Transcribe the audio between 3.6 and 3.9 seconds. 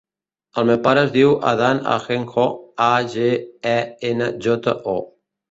e,